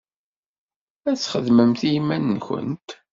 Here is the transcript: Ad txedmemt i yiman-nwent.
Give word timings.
Ad 1.09 1.17
txedmemt 1.19 1.81
i 1.87 1.89
yiman-nwent. 1.93 2.89